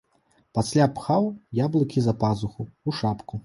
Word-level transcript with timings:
Пасля 0.57 0.87
пхаў 0.95 1.29
яблыкі 1.67 1.99
за 2.09 2.19
пазуху, 2.27 2.69
у 2.87 2.99
шапку. 3.03 3.35